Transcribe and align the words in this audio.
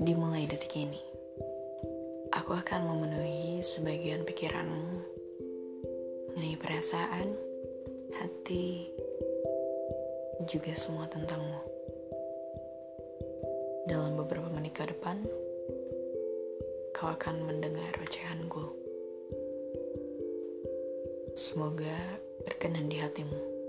Dimulai 0.00 0.48
detik 0.48 0.80
ini, 0.80 0.96
aku 2.32 2.56
akan 2.56 2.88
memenuhi 2.88 3.60
sebagian 3.60 4.24
pikiranmu 4.24 4.96
mengenai 6.32 6.56
perasaan, 6.56 7.36
hati, 8.16 8.88
juga 10.48 10.72
semua 10.72 11.04
tentangmu. 11.04 11.60
Dalam 13.84 14.16
beberapa 14.16 14.48
menit 14.48 14.72
ke 14.72 14.88
depan, 14.88 15.20
kau 16.96 17.12
akan 17.12 17.44
mendengar 17.44 17.92
ocehanku. 18.00 18.72
Semoga 21.36 22.16
berkenan 22.48 22.88
di 22.88 22.96
hatimu. 23.04 23.59